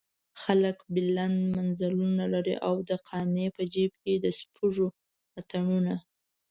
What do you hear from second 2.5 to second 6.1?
او د قانع په جيب کې د سپږو اتڼونه.